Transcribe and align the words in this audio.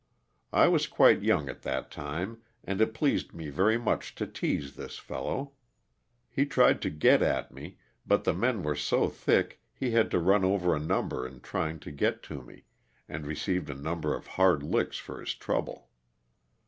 I 0.51 0.67
was 0.67 0.87
quite 0.87 1.21
young 1.21 1.47
at 1.47 1.61
that 1.61 1.91
time, 1.91 2.41
and 2.63 2.81
it 2.81 2.95
pleased 2.95 3.35
me 3.35 3.49
very 3.49 3.77
much 3.77 4.15
to 4.15 4.25
tease 4.25 4.75
this 4.75 4.97
fellow. 4.97 5.53
He 6.27 6.47
tried 6.47 6.81
to 6.81 6.89
get 6.89 7.21
at 7.21 7.51
me, 7.53 7.77
but 8.03 8.23
the 8.23 8.33
men 8.33 8.63
were 8.63 8.73
so 8.75 9.09
thick 9.09 9.61
he 9.71 9.91
had 9.91 10.09
to 10.09 10.17
run 10.19 10.43
over 10.43 10.73
a 10.75 10.79
num 10.79 11.09
ber 11.09 11.27
in 11.27 11.39
trying 11.39 11.77
to 11.81 11.91
get 11.91 12.23
to 12.23 12.41
me, 12.41 12.63
and 13.07 13.27
received 13.27 13.69
a 13.69 13.75
number 13.75 14.15
of 14.15 14.25
hard 14.25 14.63
licks 14.63 14.97
for 14.97 15.19
his 15.19 15.35
trouble. 15.35 15.87